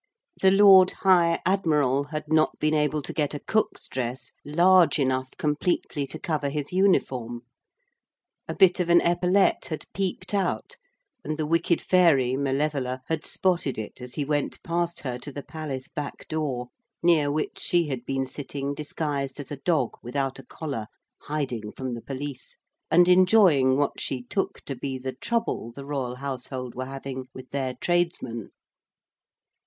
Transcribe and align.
The 0.41 0.49
Lord 0.49 0.89
High 1.05 1.39
Admiral 1.45 2.05
had 2.05 2.23
not 2.33 2.57
been 2.57 2.73
able 2.73 3.03
to 3.03 3.13
get 3.13 3.35
a 3.35 3.39
cook's 3.39 3.87
dress 3.87 4.31
large 4.43 4.97
enough 4.97 5.29
completely 5.37 6.07
to 6.07 6.17
cover 6.17 6.49
his 6.49 6.73
uniform; 6.73 7.41
a 8.47 8.55
bit 8.55 8.79
of 8.79 8.89
an 8.89 8.99
epaulette 9.01 9.65
had 9.65 9.85
peeped 9.93 10.33
out, 10.33 10.77
and 11.23 11.37
the 11.37 11.45
wicked 11.45 11.81
fairy, 11.83 12.33
Malevola, 12.35 13.03
had 13.09 13.27
spotted 13.27 13.77
it 13.77 14.01
as 14.01 14.15
he 14.15 14.25
went 14.25 14.63
past 14.63 15.01
her 15.01 15.19
to 15.19 15.31
the 15.31 15.43
palace 15.43 15.87
back 15.87 16.27
door, 16.27 16.69
near 17.03 17.31
which 17.31 17.59
she 17.59 17.87
had 17.89 18.03
been 18.03 18.25
sitting 18.25 18.73
disguised 18.73 19.39
as 19.39 19.51
a 19.51 19.57
dog 19.65 19.91
without 20.01 20.39
a 20.39 20.43
collar 20.43 20.87
hiding 21.25 21.71
from 21.73 21.93
the 21.93 22.01
police, 22.01 22.57
and 22.89 23.07
enjoying 23.07 23.77
what 23.77 23.99
she 24.01 24.23
took 24.23 24.61
to 24.61 24.75
be 24.75 24.97
the 24.97 25.13
trouble 25.13 25.71
the 25.71 25.85
royal 25.85 26.15
household 26.15 26.73
were 26.73 26.85
having 26.87 27.27
with 27.35 27.51
their 27.51 27.75
tradesmen. 27.75 28.49